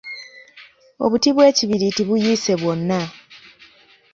Obuti 1.03 1.29
bw’ekibiriiti 1.35 2.01
buyiise 2.07 2.53
bwonna. 2.61 3.01